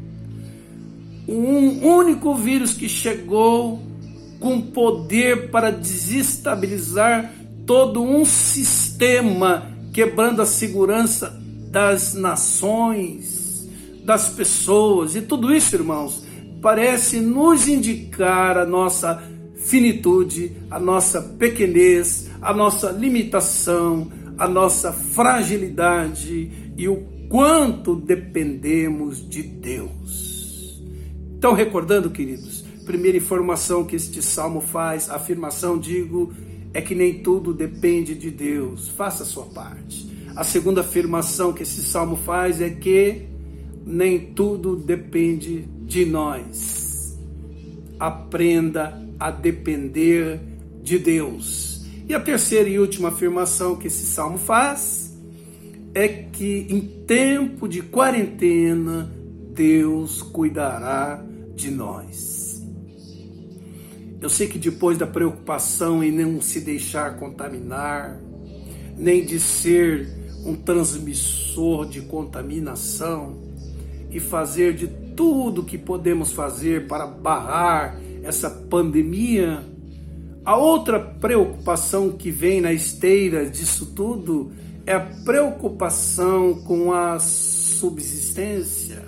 um 1.31 1.87
único 1.87 2.33
vírus 2.33 2.73
que 2.73 2.89
chegou 2.89 3.79
com 4.39 4.59
poder 4.59 5.51
para 5.51 5.69
desestabilizar 5.69 7.31
todo 7.67 8.01
um 8.01 8.25
sistema, 8.25 9.71
quebrando 9.93 10.41
a 10.41 10.45
segurança 10.45 11.39
das 11.69 12.15
nações, 12.15 13.69
das 14.03 14.29
pessoas. 14.29 15.15
E 15.15 15.21
tudo 15.21 15.53
isso, 15.53 15.75
irmãos, 15.75 16.23
parece 16.63 17.19
nos 17.19 17.67
indicar 17.67 18.57
a 18.57 18.65
nossa 18.65 19.21
finitude, 19.59 20.51
a 20.69 20.79
nossa 20.79 21.21
pequenez, 21.21 22.29
a 22.41 22.53
nossa 22.53 22.91
limitação, 22.91 24.09
a 24.37 24.47
nossa 24.47 24.91
fragilidade 24.91 26.73
e 26.77 26.87
o 26.87 26.97
quanto 27.27 27.95
dependemos 27.95 29.27
de 29.27 29.43
Deus. 29.43 30.81
Então, 31.37 31.53
recordando, 31.53 32.09
queridos, 32.09 32.63
primeira 32.85 33.17
informação 33.17 33.85
que 33.85 33.95
este 33.95 34.21
salmo 34.21 34.61
faz, 34.61 35.09
afirmação, 35.09 35.77
digo, 35.77 36.33
é 36.73 36.81
que 36.81 36.95
nem 36.95 37.19
tudo 37.19 37.53
depende 37.53 38.15
de 38.15 38.31
Deus. 38.31 38.89
Faça 38.89 39.23
a 39.23 39.25
sua 39.25 39.45
parte. 39.45 40.09
A 40.35 40.43
segunda 40.43 40.81
afirmação 40.81 41.51
que 41.51 41.63
esse 41.63 41.83
salmo 41.83 42.15
faz 42.15 42.61
é 42.61 42.69
que 42.69 43.25
nem 43.85 44.19
tudo 44.33 44.75
depende 44.75 45.65
de 45.85 46.05
nós. 46.05 47.17
Aprenda 47.99 49.08
a 49.19 49.29
depender 49.29 50.39
de 50.81 50.97
Deus. 50.97 51.85
E 52.07 52.13
a 52.15 52.19
terceira 52.19 52.69
e 52.69 52.79
última 52.79 53.09
afirmação 53.09 53.75
que 53.75 53.87
esse 53.87 54.05
salmo 54.05 54.37
faz 54.37 55.15
é 55.93 56.07
que 56.07 56.65
em 56.69 56.81
tempo 57.05 57.67
de 57.67 57.81
quarentena 57.81 59.11
Deus 59.53 60.21
cuidará 60.21 61.23
de 61.55 61.69
nós. 61.69 62.65
Eu 64.21 64.29
sei 64.29 64.47
que 64.47 64.57
depois 64.57 64.97
da 64.97 65.07
preocupação 65.07 66.03
em 66.03 66.11
não 66.11 66.41
se 66.41 66.59
deixar 66.61 67.17
contaminar, 67.17 68.19
nem 68.97 69.25
de 69.25 69.39
ser 69.39 70.09
um 70.45 70.55
transmissor 70.55 71.85
de 71.85 72.01
contaminação 72.01 73.37
e 74.11 74.19
fazer 74.19 74.73
de 74.73 74.87
tudo 75.15 75.63
que 75.63 75.77
podemos 75.77 76.31
fazer 76.31 76.87
para 76.87 77.05
barrar 77.05 77.99
essa 78.23 78.49
pandemia, 78.49 79.63
a 80.43 80.57
outra 80.57 80.99
preocupação 80.99 82.11
que 82.11 82.31
vem 82.31 82.61
na 82.61 82.73
esteira 82.73 83.49
disso 83.49 83.87
tudo 83.95 84.51
é 84.85 84.93
a 84.93 84.99
preocupação 84.99 86.55
com 86.63 86.91
a 86.91 87.19
subsistência, 87.19 89.03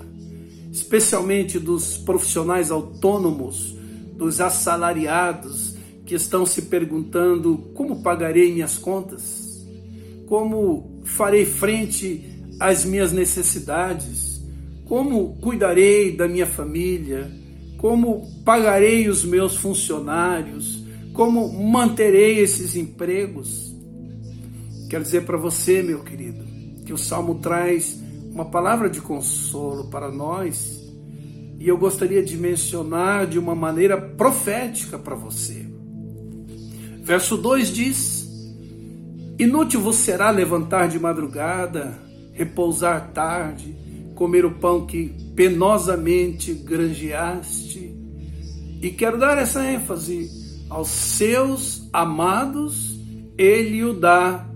especialmente 0.71 1.57
dos 1.57 1.97
profissionais 1.97 2.69
autônomos, 2.69 3.75
dos 4.15 4.39
assalariados 4.39 5.75
que 6.05 6.13
estão 6.13 6.45
se 6.45 6.63
perguntando 6.63 7.57
como 7.73 8.03
pagarei 8.03 8.53
minhas 8.53 8.77
contas, 8.77 9.65
como 10.27 11.01
farei 11.03 11.45
frente 11.45 12.23
às 12.59 12.85
minhas 12.85 13.11
necessidades, 13.11 14.41
como 14.85 15.37
cuidarei 15.37 16.15
da 16.15 16.27
minha 16.27 16.45
família, 16.45 17.31
como 17.81 18.21
pagarei 18.45 19.09
os 19.09 19.25
meus 19.25 19.55
funcionários, 19.55 20.85
como 21.13 21.51
manterei 21.51 22.37
esses 22.37 22.75
empregos. 22.75 23.75
Quero 24.87 25.03
dizer 25.03 25.25
para 25.25 25.35
você, 25.35 25.81
meu 25.81 26.03
querido, 26.03 26.45
que 26.85 26.93
o 26.93 26.97
salmo 26.97 27.39
traz 27.39 27.99
uma 28.31 28.45
palavra 28.45 28.87
de 28.87 29.01
consolo 29.01 29.89
para 29.89 30.11
nós 30.11 30.79
e 31.59 31.67
eu 31.67 31.75
gostaria 31.75 32.21
de 32.21 32.37
mencionar 32.37 33.25
de 33.25 33.39
uma 33.39 33.55
maneira 33.55 33.99
profética 33.99 34.99
para 34.99 35.15
você. 35.15 35.65
Verso 37.01 37.35
2 37.35 37.73
diz: 37.73 38.27
Inútil 39.39 39.91
será 39.91 40.29
levantar 40.29 40.87
de 40.87 40.99
madrugada, 40.99 41.97
repousar 42.31 43.11
tarde, 43.11 43.75
comer 44.21 44.45
o 44.45 44.51
pão 44.51 44.85
que 44.85 45.11
penosamente 45.35 46.53
granjeaste. 46.53 47.91
E 48.79 48.91
quero 48.91 49.17
dar 49.17 49.35
essa 49.39 49.65
ênfase 49.65 50.29
aos 50.69 50.89
seus 50.89 51.89
amados, 51.91 52.99
ele 53.35 53.83
o 53.83 53.95
dá 53.95 54.47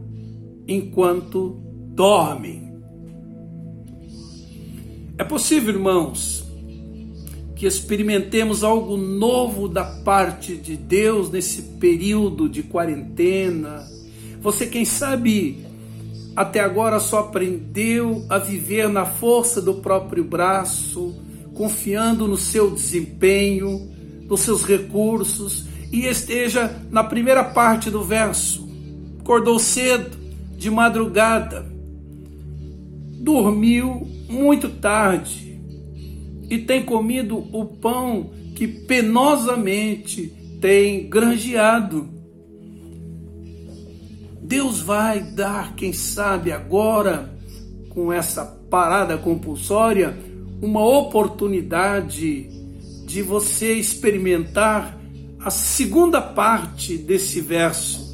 enquanto 0.68 1.60
dormem. 1.96 2.76
É 5.18 5.24
possível, 5.24 5.74
irmãos, 5.74 6.46
que 7.56 7.66
experimentemos 7.66 8.64
algo 8.64 8.96
novo 8.96 9.68
da 9.68 9.84
parte 9.84 10.56
de 10.56 10.78
Deus 10.78 11.32
nesse 11.32 11.64
período 11.80 12.48
de 12.48 12.62
quarentena. 12.62 13.84
Você, 14.42 14.68
quem 14.68 14.86
sabe, 14.86 15.65
até 16.36 16.60
agora 16.60 17.00
só 17.00 17.20
aprendeu 17.20 18.25
a 18.30 18.38
viver 18.38 18.89
na 18.89 19.06
força 19.06 19.62
do 19.62 19.75
próprio 19.75 20.24
braço, 20.24 21.15
confiando 21.54 22.27
no 22.27 22.38
seu 22.38 22.72
desempenho, 22.72 23.89
nos 24.27 24.42
seus 24.42 24.65
recursos, 24.65 25.65
e 25.92 26.06
esteja 26.06 26.75
na 26.92 27.04
primeira 27.04 27.44
parte 27.44 27.89
do 27.89 28.04
verso. 28.04 28.68
Acordou 29.22 29.58
cedo, 29.60 30.18
de 30.58 30.70
madrugada, 30.70 31.65
dormiu 33.20 34.08
muito 34.30 34.70
tarde 34.70 35.60
e 36.50 36.58
tem 36.58 36.84
comido 36.84 37.38
o 37.51 37.65
pão 37.65 38.32
que 38.56 38.68
penosamente 38.68 40.34
tem 40.62 41.10
granjeado 41.10 42.15
Deus 44.46 44.80
vai 44.80 45.22
dar, 45.22 45.75
quem 45.75 45.92
sabe 45.92 46.52
agora, 46.52 47.34
com 47.90 48.14
essa 48.14 48.46
parada 48.46 49.18
compulsória, 49.18 50.16
uma 50.62 50.86
oportunidade 50.86 52.48
de 53.06 53.22
você 53.24 53.74
experimentar 53.74 55.00
a 55.40 55.50
segunda 55.50 56.22
parte 56.22 56.96
desse 56.96 57.42
verso. 57.42 58.05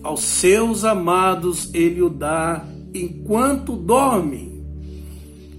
Aos 0.00 0.22
seus 0.22 0.84
amados 0.84 1.74
ele 1.74 2.02
o 2.02 2.08
dá 2.08 2.64
enquanto 2.94 3.74
dormem. 3.74 4.62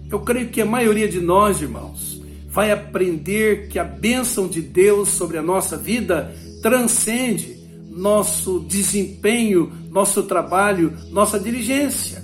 Eu 0.09 0.21
creio 0.21 0.47
que 0.47 0.61
a 0.61 0.65
maioria 0.65 1.09
de 1.09 1.19
nós, 1.19 1.61
irmãos, 1.61 2.21
vai 2.47 2.71
aprender 2.71 3.67
que 3.67 3.77
a 3.77 3.83
bênção 3.83 4.47
de 4.47 4.61
Deus 4.61 5.09
sobre 5.09 5.37
a 5.37 5.41
nossa 5.41 5.75
vida 5.75 6.33
transcende 6.61 7.54
nosso 7.95 8.59
desempenho, 8.59 9.71
nosso 9.89 10.23
trabalho, 10.23 10.93
nossa 11.11 11.39
diligência. 11.39 12.21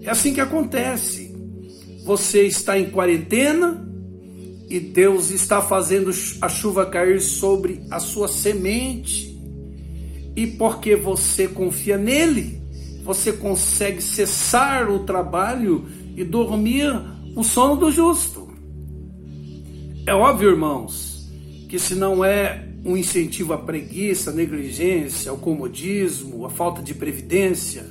É 0.00 0.10
assim 0.10 0.32
que 0.32 0.40
acontece. 0.40 1.34
Você 2.04 2.46
está 2.46 2.78
em 2.78 2.88
quarentena 2.90 3.86
e 4.68 4.78
Deus 4.78 5.30
está 5.30 5.60
fazendo 5.60 6.10
a 6.40 6.48
chuva 6.48 6.86
cair 6.86 7.20
sobre 7.20 7.82
a 7.90 7.98
sua 7.98 8.28
semente. 8.28 9.36
E 10.36 10.46
porque 10.46 10.96
você 10.96 11.48
confia 11.48 11.98
nele, 11.98 12.62
você 13.04 13.32
consegue 13.32 14.00
cessar 14.00 14.88
o 14.88 15.00
trabalho 15.00 15.86
e 16.16 16.24
dormir 16.24 16.88
o 17.34 17.42
sono 17.42 17.76
do 17.76 17.90
justo. 17.90 18.48
É 20.06 20.14
óbvio, 20.14 20.50
irmãos, 20.50 21.30
que 21.68 21.78
se 21.78 21.94
não 21.94 22.24
é 22.24 22.71
um 22.84 22.96
incentivo 22.96 23.52
à 23.52 23.58
preguiça, 23.58 24.30
à 24.30 24.32
negligência, 24.32 25.30
ao 25.30 25.36
comodismo, 25.36 26.44
à 26.44 26.50
falta 26.50 26.82
de 26.82 26.94
previdência. 26.94 27.86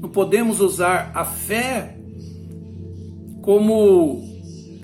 Não 0.00 0.08
podemos 0.08 0.60
usar 0.60 1.12
a 1.14 1.24
fé 1.24 1.96
como 3.42 4.22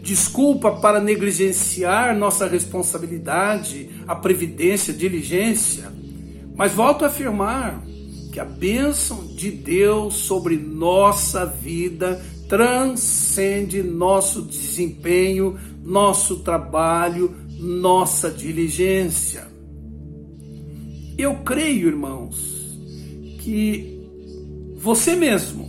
desculpa 0.02 0.72
para 0.72 1.00
negligenciar 1.00 2.16
nossa 2.16 2.46
responsabilidade, 2.46 3.90
a 4.06 4.14
previdência, 4.14 4.92
a 4.92 4.96
diligência. 4.96 5.92
Mas 6.54 6.72
volto 6.72 7.04
a 7.04 7.08
afirmar 7.08 7.82
que 8.32 8.40
a 8.40 8.44
bênção 8.44 9.26
de 9.26 9.50
Deus 9.50 10.14
sobre 10.14 10.56
nossa 10.56 11.44
vida 11.44 12.22
transcende 12.48 13.82
nosso 13.82 14.42
desempenho, 14.42 15.58
nosso 15.84 16.40
trabalho, 16.40 17.34
nossa 17.58 18.30
diligência. 18.30 19.46
Eu 21.18 21.36
creio, 21.38 21.88
irmãos, 21.88 22.78
que 23.40 23.98
você 24.76 25.16
mesmo 25.16 25.68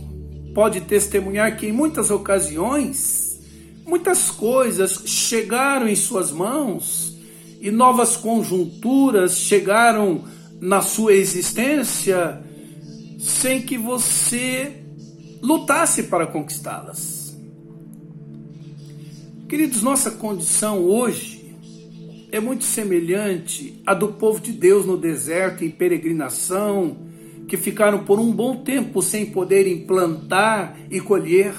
pode 0.54 0.80
testemunhar 0.82 1.56
que 1.56 1.66
em 1.66 1.72
muitas 1.72 2.10
ocasiões, 2.10 3.40
muitas 3.84 4.30
coisas 4.30 5.02
chegaram 5.04 5.88
em 5.88 5.96
suas 5.96 6.30
mãos 6.30 7.18
e 7.60 7.70
novas 7.70 8.16
conjunturas 8.16 9.36
chegaram 9.36 10.24
na 10.60 10.80
sua 10.82 11.12
existência 11.14 12.40
sem 13.18 13.60
que 13.60 13.76
você 13.76 14.84
lutasse 15.42 16.04
para 16.04 16.26
conquistá-las. 16.26 17.36
Queridos, 19.48 19.82
nossa 19.82 20.12
condição 20.12 20.78
hoje 20.84 21.39
é 22.32 22.38
muito 22.40 22.64
semelhante 22.64 23.80
à 23.84 23.94
do 23.94 24.08
povo 24.08 24.40
de 24.40 24.52
Deus 24.52 24.86
no 24.86 24.96
deserto 24.96 25.64
em 25.64 25.70
peregrinação, 25.70 26.96
que 27.48 27.56
ficaram 27.56 28.04
por 28.04 28.20
um 28.20 28.30
bom 28.30 28.56
tempo 28.56 29.02
sem 29.02 29.26
poderem 29.26 29.78
plantar 29.80 30.78
e 30.90 31.00
colher. 31.00 31.52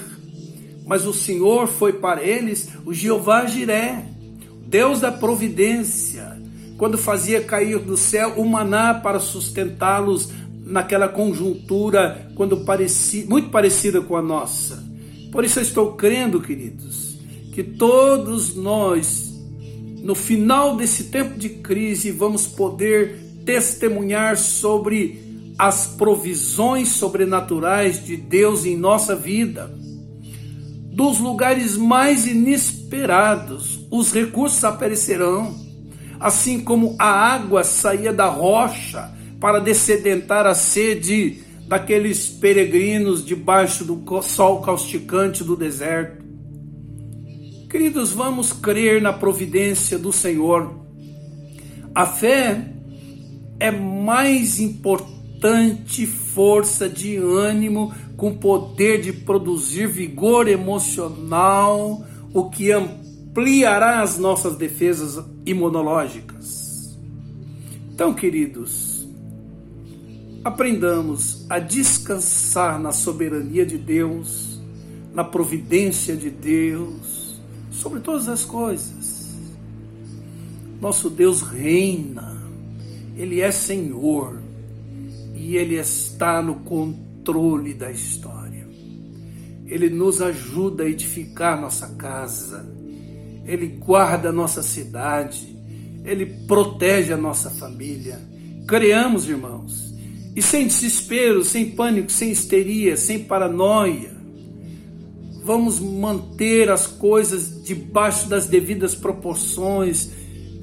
Mas 0.86 1.06
o 1.06 1.14
Senhor 1.14 1.68
foi 1.68 1.94
para 1.94 2.24
eles 2.24 2.70
o 2.86 2.94
Jeová 2.94 3.46
Jiré, 3.46 4.06
Deus 4.66 5.02
da 5.02 5.12
providência, 5.12 6.42
quando 6.78 6.98
fazia 6.98 7.42
cair 7.42 7.80
do 7.80 7.98
céu 7.98 8.36
o 8.38 8.46
maná 8.46 8.94
para 8.94 9.20
sustentá-los 9.20 10.30
naquela 10.66 11.10
conjuntura 11.10 12.32
quando 12.36 12.64
parecia, 12.64 13.26
muito 13.26 13.50
parecida 13.50 14.02
com 14.02 14.16
a 14.16 14.22
nossa. 14.22 14.82
Por 15.32 15.44
isso 15.44 15.60
eu 15.60 15.64
estou 15.64 15.94
crendo, 15.94 16.42
queridos, 16.42 17.18
que 17.54 17.64
todos 17.64 18.56
nós 18.56 19.31
no 20.02 20.16
final 20.16 20.76
desse 20.76 21.06
tempo 21.06 21.38
de 21.38 21.50
crise, 21.50 22.12
vamos 22.12 22.48
poder 22.48 23.20
testemunhar 23.46 24.38
sobre 24.38 25.54
as 25.58 25.86
provisões 25.86 26.90
sobrenaturais 26.90 28.04
de 28.04 28.18
Deus 28.18 28.66
em 28.66 28.76
nossa 28.76 29.16
vida. 29.16 29.72
Dos 30.92 31.20
lugares 31.20 31.78
mais 31.78 32.26
inesperados, 32.26 33.86
os 33.92 34.12
recursos 34.12 34.64
aparecerão, 34.64 35.56
assim 36.20 36.60
como 36.60 36.96
a 36.98 37.06
água 37.06 37.64
saía 37.64 38.12
da 38.12 38.28
rocha 38.28 39.12
para 39.40 39.60
descedentar 39.60 40.48
a 40.48 40.56
sede 40.56 41.44
daqueles 41.68 42.28
peregrinos 42.28 43.24
debaixo 43.24 43.86
do 43.86 44.04
sol 44.22 44.62
causticante 44.62 45.44
do 45.44 45.56
deserto. 45.56 46.21
Queridos, 47.72 48.12
vamos 48.12 48.52
crer 48.52 49.02
na 49.02 49.14
providência 49.14 49.98
do 49.98 50.12
Senhor. 50.12 50.76
A 51.96 52.06
fé 52.06 52.70
é 53.62 53.72
mais 53.72 54.60
importante 54.60 56.06
força 56.06 56.90
de 56.90 57.16
ânimo 57.16 57.94
com 58.18 58.36
poder 58.36 59.00
de 59.00 59.14
produzir 59.14 59.88
vigor 59.88 60.50
emocional, 60.50 62.06
o 62.34 62.50
que 62.50 62.74
ampliará 62.74 64.02
as 64.02 64.18
nossas 64.18 64.58
defesas 64.58 65.24
imunológicas. 65.46 67.00
Então, 67.94 68.14
queridos, 68.14 69.08
aprendamos 70.44 71.46
a 71.50 71.58
descansar 71.58 72.78
na 72.78 72.92
soberania 72.92 73.66
de 73.66 73.78
Deus, 73.78 74.62
na 75.14 75.24
providência 75.24 76.18
de 76.18 76.30
Deus, 76.30 77.31
sobre 77.72 78.02
todas 78.02 78.28
as 78.28 78.44
coisas. 78.44 79.32
Nosso 80.80 81.10
Deus 81.10 81.42
reina, 81.42 82.38
Ele 83.16 83.40
é 83.40 83.52
Senhor 83.52 84.40
e 85.34 85.56
Ele 85.56 85.76
está 85.76 86.42
no 86.42 86.56
controle 86.56 87.74
da 87.74 87.90
história. 87.90 88.68
Ele 89.66 89.90
nos 89.90 90.22
ajuda 90.22 90.84
a 90.84 90.90
edificar 90.90 91.60
nossa 91.60 91.88
casa, 91.96 92.66
Ele 93.46 93.68
guarda 93.68 94.32
nossa 94.32 94.62
cidade, 94.62 95.56
Ele 96.04 96.26
protege 96.26 97.14
a 97.14 97.18
nossa 97.18 97.50
família. 97.50 98.20
Creamos, 98.68 99.30
irmãos, 99.30 99.94
e 100.36 100.42
sem 100.42 100.68
desespero, 100.68 101.44
sem 101.44 101.72
pânico, 101.72 102.12
sem 102.12 102.32
histeria, 102.32 102.98
sem 102.98 103.24
paranoia. 103.24 104.21
Vamos 105.54 105.82
manter 105.82 106.70
as 106.70 106.88
coisas 106.88 107.62
debaixo 107.62 108.30
das 108.30 108.46
devidas 108.46 108.96
proporções, 108.96 110.10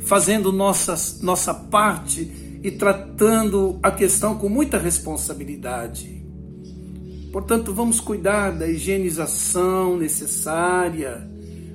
fazendo 0.01 0.51
nossa, 0.51 0.97
nossa 1.23 1.53
parte 1.53 2.59
e 2.65 2.71
tratando 2.71 3.79
a 3.83 3.91
questão 3.91 4.39
com 4.39 4.49
muita 4.49 4.79
responsabilidade. 4.79 6.25
Portanto, 7.31 7.75
vamos 7.75 8.01
cuidar 8.01 8.51
da 8.53 8.67
higienização 8.67 9.99
necessária, 9.99 11.31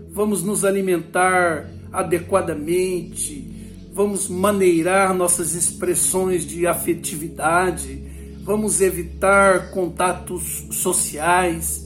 vamos 0.09 0.41
nos 0.41 0.65
alimentar 0.65 1.69
adequadamente, 1.91 3.47
vamos 3.93 4.27
maneirar 4.27 5.13
nossas 5.13 5.53
expressões 5.53 6.47
de 6.47 6.65
afetividade, 6.65 8.01
vamos 8.43 8.81
evitar 8.81 9.69
contatos 9.69 10.65
sociais, 10.71 11.82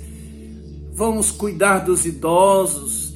vamos 0.97 1.31
cuidar 1.31 1.85
dos 1.85 2.05
idosos, 2.05 3.13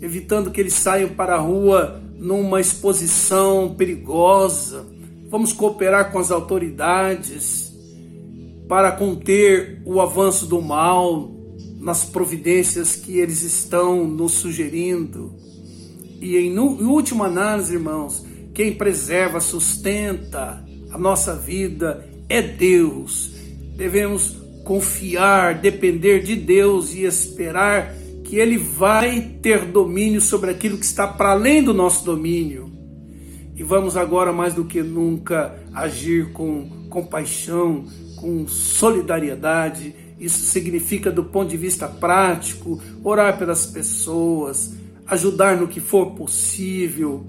evitando 0.00 0.52
que 0.52 0.60
eles 0.60 0.74
saiam 0.74 1.08
para 1.08 1.34
a 1.34 1.40
rua 1.40 2.00
numa 2.18 2.60
exposição 2.60 3.74
perigosa 3.76 4.86
Vamos 5.30 5.52
cooperar 5.52 6.10
com 6.10 6.18
as 6.18 6.30
autoridades 6.30 7.70
para 8.66 8.90
conter 8.92 9.82
o 9.84 10.00
avanço 10.00 10.46
do 10.46 10.62
mal 10.62 11.30
nas 11.78 12.04
providências 12.04 12.96
que 12.96 13.18
eles 13.18 13.42
estão 13.42 14.06
nos 14.06 14.32
sugerindo. 14.32 15.34
E 16.18 16.34
em, 16.38 16.54
em 16.54 16.86
última 16.86 17.26
análise, 17.26 17.74
irmãos, 17.74 18.24
quem 18.54 18.72
preserva, 18.72 19.38
sustenta 19.38 20.64
a 20.90 20.96
nossa 20.96 21.36
vida 21.36 22.08
é 22.26 22.40
Deus. 22.40 23.32
Devemos 23.76 24.34
confiar, 24.68 25.54
depender 25.54 26.22
de 26.22 26.36
Deus 26.36 26.92
e 26.92 27.04
esperar 27.04 27.94
que 28.22 28.36
Ele 28.36 28.58
vai 28.58 29.38
ter 29.40 29.64
domínio 29.64 30.20
sobre 30.20 30.50
aquilo 30.50 30.76
que 30.76 30.84
está 30.84 31.08
para 31.08 31.30
além 31.30 31.64
do 31.64 31.72
nosso 31.72 32.04
domínio. 32.04 32.70
E 33.56 33.62
vamos 33.62 33.96
agora 33.96 34.30
mais 34.30 34.52
do 34.52 34.66
que 34.66 34.82
nunca 34.82 35.58
agir 35.72 36.32
com 36.32 36.68
compaixão, 36.90 37.86
com 38.16 38.46
solidariedade. 38.46 39.94
Isso 40.20 40.40
significa, 40.40 41.10
do 41.10 41.24
ponto 41.24 41.48
de 41.48 41.56
vista 41.56 41.88
prático, 41.88 42.78
orar 43.02 43.38
pelas 43.38 43.64
pessoas, 43.64 44.74
ajudar 45.06 45.56
no 45.56 45.66
que 45.66 45.80
for 45.80 46.10
possível. 46.10 47.24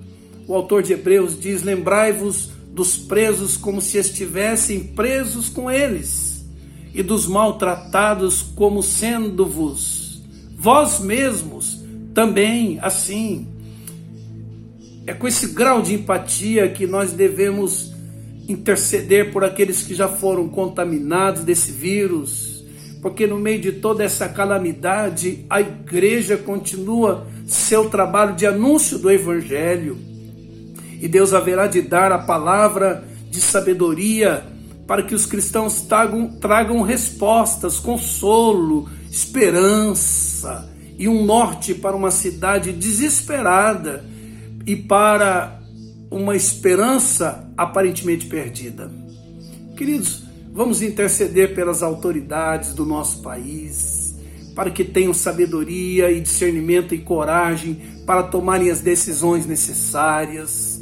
O 0.45 0.53
autor 0.53 0.83
de 0.83 0.91
Hebreus 0.91 1.39
diz: 1.39 1.63
Lembrai-vos 1.63 2.51
dos 2.73 2.97
presos 2.97 3.55
como 3.55 3.79
se 3.79 3.97
estivessem 3.97 4.83
presos 4.83 5.47
com 5.47 5.71
eles, 5.71 6.28
e 6.93 7.03
dos 7.03 7.27
maltratados 7.27 8.41
como 8.41 8.81
sendo-vos 8.83 9.99
vós 10.59 10.99
mesmos 10.99 11.81
também 12.13 12.79
assim. 12.81 13.47
É 15.07 15.13
com 15.13 15.25
esse 15.25 15.47
grau 15.47 15.81
de 15.81 15.93
empatia 15.95 16.67
que 16.67 16.85
nós 16.85 17.13
devemos 17.13 17.93
interceder 18.47 19.31
por 19.31 19.43
aqueles 19.45 19.81
que 19.83 19.95
já 19.95 20.09
foram 20.09 20.49
contaminados 20.49 21.43
desse 21.43 21.71
vírus, 21.71 22.65
porque 23.01 23.25
no 23.25 23.37
meio 23.37 23.61
de 23.61 23.71
toda 23.71 24.03
essa 24.03 24.27
calamidade, 24.27 25.45
a 25.49 25.61
igreja 25.61 26.35
continua 26.35 27.25
seu 27.45 27.89
trabalho 27.89 28.35
de 28.35 28.45
anúncio 28.45 28.99
do 28.99 29.09
evangelho. 29.09 29.97
E 31.01 31.07
Deus 31.07 31.33
haverá 31.33 31.67
de 31.67 31.81
dar 31.81 32.11
a 32.11 32.19
palavra 32.19 33.05
de 33.31 33.39
sabedoria 33.39 34.43
para 34.89 35.03
que 35.03 35.13
os 35.13 35.27
cristãos 35.27 35.81
tragam, 35.81 36.27
tragam 36.27 36.81
respostas, 36.81 37.77
consolo, 37.77 38.89
esperança 39.11 40.67
e 40.97 41.07
um 41.07 41.23
norte 41.23 41.75
para 41.75 41.95
uma 41.95 42.09
cidade 42.09 42.71
desesperada 42.71 44.03
e 44.65 44.75
para 44.75 45.61
uma 46.09 46.35
esperança 46.35 47.47
aparentemente 47.55 48.25
perdida. 48.25 48.91
Queridos, 49.77 50.23
vamos 50.51 50.81
interceder 50.81 51.53
pelas 51.53 51.83
autoridades 51.83 52.73
do 52.73 52.83
nosso 52.83 53.21
país, 53.21 54.15
para 54.55 54.71
que 54.71 54.83
tenham 54.83 55.13
sabedoria 55.13 56.09
e 56.09 56.19
discernimento 56.19 56.95
e 56.95 56.97
coragem 56.97 57.79
para 58.07 58.23
tomarem 58.23 58.71
as 58.71 58.81
decisões 58.81 59.45
necessárias. 59.45 60.78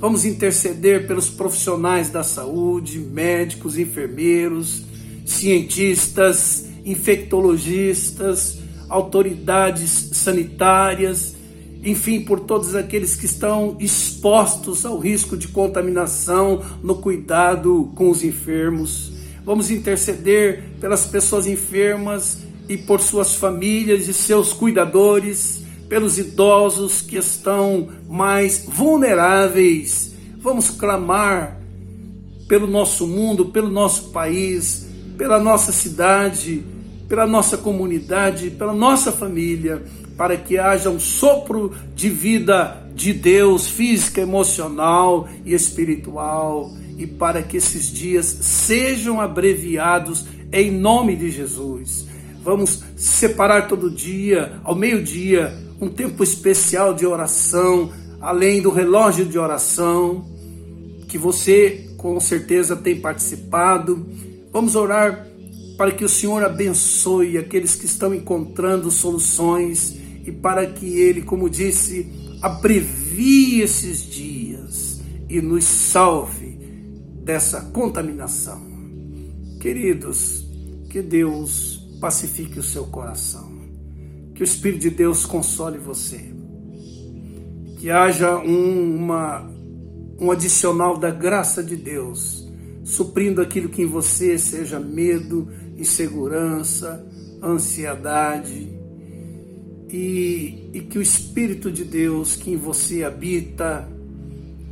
Vamos 0.00 0.24
interceder 0.24 1.06
pelos 1.06 1.30
profissionais 1.30 2.10
da 2.10 2.24
saúde, 2.24 2.98
médicos, 2.98 3.78
enfermeiros, 3.78 4.82
cientistas, 5.24 6.66
infectologistas, 6.84 8.58
autoridades 8.88 10.10
sanitárias 10.14 11.36
enfim, 11.82 12.20
por 12.20 12.40
todos 12.40 12.74
aqueles 12.74 13.16
que 13.16 13.24
estão 13.24 13.76
expostos 13.80 14.84
ao 14.84 14.98
risco 14.98 15.36
de 15.36 15.48
contaminação, 15.48 16.62
no 16.82 16.96
cuidado 16.96 17.90
com 17.94 18.10
os 18.10 18.22
enfermos. 18.22 19.12
Vamos 19.44 19.70
interceder 19.70 20.64
pelas 20.78 21.06
pessoas 21.06 21.46
enfermas 21.46 22.38
e 22.68 22.76
por 22.76 23.00
suas 23.00 23.34
famílias 23.34 24.06
e 24.08 24.12
seus 24.12 24.52
cuidadores, 24.52 25.59
pelos 25.90 26.18
idosos 26.18 27.02
que 27.02 27.18
estão 27.18 27.88
mais 28.08 28.64
vulneráveis. 28.66 30.14
Vamos 30.38 30.70
clamar 30.70 31.60
pelo 32.48 32.66
nosso 32.66 33.06
mundo, 33.06 33.46
pelo 33.46 33.68
nosso 33.68 34.10
país, 34.10 34.86
pela 35.18 35.38
nossa 35.38 35.70
cidade, 35.70 36.64
pela 37.06 37.26
nossa 37.26 37.58
comunidade, 37.58 38.50
pela 38.50 38.72
nossa 38.72 39.12
família 39.12 39.82
para 40.20 40.36
que 40.36 40.58
haja 40.58 40.90
um 40.90 41.00
sopro 41.00 41.72
de 41.94 42.10
vida 42.10 42.86
de 42.94 43.10
Deus, 43.10 43.66
física, 43.66 44.20
emocional 44.20 45.26
e 45.46 45.54
espiritual, 45.54 46.70
e 46.98 47.06
para 47.06 47.42
que 47.42 47.56
esses 47.56 47.90
dias 47.90 48.26
sejam 48.26 49.18
abreviados 49.18 50.26
em 50.52 50.70
nome 50.70 51.16
de 51.16 51.30
Jesus. 51.30 52.06
Vamos 52.44 52.82
separar 52.96 53.66
todo 53.66 53.90
dia, 53.90 54.60
ao 54.62 54.74
meio-dia, 54.74 55.56
um 55.80 55.88
tempo 55.88 56.22
especial 56.22 56.94
de 56.94 57.06
oração, 57.06 57.90
além 58.20 58.60
do 58.60 58.70
relógio 58.70 59.24
de 59.24 59.38
oração, 59.38 60.24
que 61.08 61.16
você 61.16 61.90
com 61.96 62.18
certeza 62.20 62.76
tem 62.76 63.00
participado. 63.00 64.06
Vamos 64.52 64.76
orar 64.76 65.26
para 65.76 65.92
que 65.92 66.04
o 66.04 66.08
Senhor 66.08 66.44
abençoe 66.44 67.38
aqueles 67.38 67.74
que 67.74 67.86
estão 67.86 68.14
encontrando 68.14 68.90
soluções 68.90 69.96
e 70.26 70.30
para 70.30 70.66
que 70.66 70.86
Ele, 70.98 71.22
como 71.22 71.48
disse, 71.48 72.06
abrevie 72.42 73.62
esses 73.62 74.02
dias 74.02 75.00
e 75.28 75.40
nos 75.40 75.64
salve 75.64 76.58
dessa 77.24 77.60
contaminação. 77.62 78.60
Queridos, 79.60 80.44
que 80.90 81.00
Deus 81.00 81.88
pacifique 82.00 82.58
o 82.58 82.62
seu 82.62 82.84
coração, 82.86 83.49
que 84.40 84.44
o 84.44 84.44
Espírito 84.44 84.80
de 84.80 84.88
Deus 84.88 85.26
console 85.26 85.76
você, 85.76 86.32
que 87.76 87.90
haja 87.90 88.38
um, 88.38 88.96
uma, 88.96 89.46
um 90.18 90.30
adicional 90.30 90.96
da 90.96 91.10
graça 91.10 91.62
de 91.62 91.76
Deus, 91.76 92.50
suprindo 92.82 93.42
aquilo 93.42 93.68
que 93.68 93.82
em 93.82 93.86
você 93.86 94.38
seja 94.38 94.80
medo, 94.80 95.46
insegurança, 95.76 97.06
ansiedade, 97.42 98.72
e, 99.90 100.70
e 100.72 100.80
que 100.88 100.98
o 100.98 101.02
Espírito 101.02 101.70
de 101.70 101.84
Deus 101.84 102.34
que 102.34 102.50
em 102.50 102.56
você 102.56 103.04
habita 103.04 103.86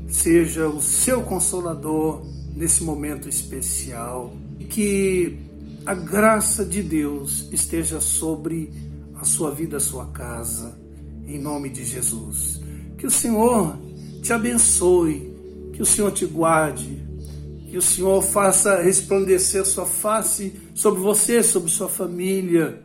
seja 0.08 0.66
o 0.66 0.80
seu 0.80 1.20
consolador 1.20 2.24
nesse 2.56 2.82
momento 2.82 3.28
especial. 3.28 4.34
E 4.58 4.64
que 4.64 5.40
a 5.84 5.92
graça 5.92 6.64
de 6.64 6.82
Deus 6.82 7.50
esteja 7.52 8.00
sobre 8.00 8.87
a 9.18 9.24
sua 9.24 9.50
vida, 9.50 9.76
a 9.76 9.80
sua 9.80 10.06
casa, 10.06 10.78
em 11.26 11.38
nome 11.38 11.68
de 11.68 11.84
Jesus. 11.84 12.60
Que 12.96 13.06
o 13.06 13.10
Senhor 13.10 13.78
te 14.22 14.32
abençoe, 14.32 15.34
que 15.72 15.82
o 15.82 15.86
Senhor 15.86 16.10
te 16.12 16.24
guarde, 16.24 17.06
que 17.68 17.76
o 17.76 17.82
Senhor 17.82 18.22
faça 18.22 18.80
resplandecer 18.80 19.64
sua 19.66 19.84
face 19.84 20.54
sobre 20.74 21.00
você, 21.00 21.42
sobre 21.42 21.70
sua 21.70 21.88
família. 21.88 22.82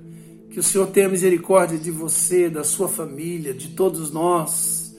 Que 0.50 0.60
o 0.60 0.64
Senhor 0.64 0.88
tenha 0.88 1.10
misericórdia 1.10 1.80
de 1.80 1.90
você, 1.90 2.50
da 2.50 2.64
sua 2.64 2.88
família, 2.88 3.54
de 3.54 3.70
todos 3.70 4.12
nós. 4.12 4.96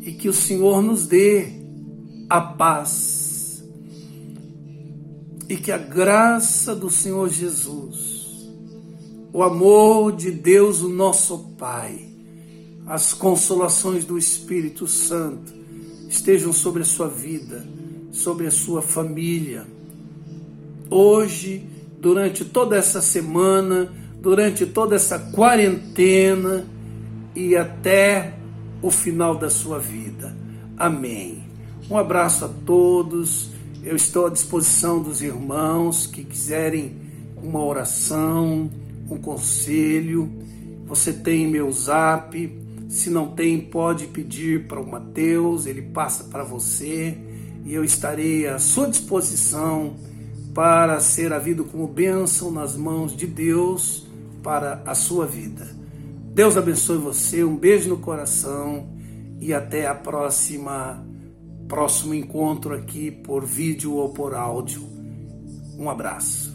E 0.00 0.12
que 0.12 0.28
o 0.28 0.32
Senhor 0.32 0.82
nos 0.82 1.06
dê 1.06 1.46
a 2.28 2.40
paz. 2.40 3.62
E 5.48 5.56
que 5.56 5.70
a 5.70 5.78
graça 5.78 6.74
do 6.74 6.90
Senhor 6.90 7.28
Jesus, 7.28 8.13
o 9.34 9.42
amor 9.42 10.12
de 10.12 10.30
Deus, 10.30 10.80
o 10.80 10.88
nosso 10.88 11.38
Pai, 11.58 12.08
as 12.86 13.12
consolações 13.12 14.06
do 14.06 14.16
Espírito 14.16 14.86
Santo 14.86 15.52
estejam 16.08 16.54
sobre 16.54 16.80
a 16.80 16.86
sua 16.86 17.08
vida 17.08 17.62
sobre 18.14 18.46
a 18.46 18.50
sua 18.50 18.80
família. 18.80 19.66
Hoje, 20.88 21.66
durante 22.00 22.44
toda 22.44 22.76
essa 22.76 23.02
semana, 23.02 23.92
durante 24.20 24.64
toda 24.64 24.94
essa 24.94 25.18
quarentena 25.18 26.64
e 27.34 27.56
até 27.56 28.34
o 28.80 28.90
final 28.90 29.36
da 29.36 29.50
sua 29.50 29.80
vida. 29.80 30.34
Amém. 30.76 31.42
Um 31.90 31.98
abraço 31.98 32.44
a 32.44 32.48
todos. 32.48 33.50
Eu 33.82 33.96
estou 33.96 34.26
à 34.26 34.30
disposição 34.30 35.02
dos 35.02 35.20
irmãos 35.20 36.06
que 36.06 36.22
quiserem 36.22 36.96
uma 37.36 37.62
oração, 37.62 38.70
um 39.14 39.18
conselho. 39.18 40.30
Você 40.86 41.12
tem 41.12 41.46
meu 41.48 41.70
zap. 41.72 42.62
Se 42.88 43.10
não 43.10 43.28
tem, 43.28 43.60
pode 43.60 44.06
pedir 44.06 44.66
para 44.66 44.80
o 44.80 44.88
Mateus, 44.88 45.66
ele 45.66 45.82
passa 45.82 46.24
para 46.24 46.44
você 46.44 47.18
e 47.64 47.74
eu 47.74 47.82
estarei 47.82 48.46
à 48.46 48.58
sua 48.58 48.88
disposição 48.88 49.96
para 50.54 51.00
ser 51.00 51.32
havido 51.32 51.64
como 51.64 51.88
bênção 51.88 52.50
nas 52.50 52.76
mãos 52.76 53.16
de 53.16 53.26
Deus 53.26 54.06
para 54.42 54.82
a 54.86 54.94
sua 54.94 55.26
vida. 55.26 55.66
Deus 56.34 56.56
abençoe 56.56 56.98
você, 56.98 57.42
um 57.42 57.56
beijo 57.56 57.88
no 57.88 57.96
coração 57.96 58.86
e 59.40 59.52
até 59.52 59.86
a 59.86 59.94
próxima 59.94 61.04
próximo 61.66 62.14
encontro 62.14 62.74
aqui 62.74 63.10
por 63.10 63.44
vídeo 63.44 63.94
ou 63.94 64.10
por 64.10 64.34
áudio. 64.34 64.82
Um 65.78 65.88
abraço. 65.88 66.53